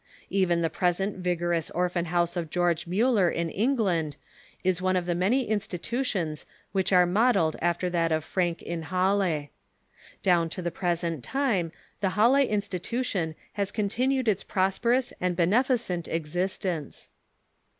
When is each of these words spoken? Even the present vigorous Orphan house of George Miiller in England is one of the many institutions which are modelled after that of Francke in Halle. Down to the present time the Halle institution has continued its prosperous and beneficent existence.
Even 0.31 0.61
the 0.61 0.69
present 0.71 1.17
vigorous 1.19 1.69
Orphan 1.69 2.05
house 2.05 2.35
of 2.35 2.49
George 2.49 2.85
Miiller 2.87 3.29
in 3.31 3.51
England 3.51 4.17
is 4.63 4.81
one 4.81 4.95
of 4.95 5.05
the 5.05 5.13
many 5.13 5.47
institutions 5.47 6.43
which 6.71 6.91
are 6.91 7.05
modelled 7.05 7.55
after 7.61 7.87
that 7.87 8.11
of 8.11 8.25
Francke 8.25 8.63
in 8.63 8.81
Halle. 8.81 9.49
Down 10.23 10.49
to 10.49 10.61
the 10.63 10.71
present 10.71 11.23
time 11.23 11.71
the 11.99 12.15
Halle 12.17 12.43
institution 12.47 13.35
has 13.53 13.71
continued 13.71 14.27
its 14.27 14.43
prosperous 14.43 15.13
and 15.21 15.35
beneficent 15.35 16.07
existence. 16.07 17.11